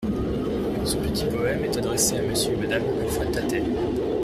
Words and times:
Ce 0.83 0.95
petit 0.95 1.25
poème 1.25 1.63
est 1.63 1.77
adressé 1.77 2.17
à 2.17 2.23
Monsieur 2.23 2.55
ou 2.55 2.57
à 2.57 2.61
Madame 2.61 2.81
Alfred 3.03 3.31
Tattet. 3.33 3.63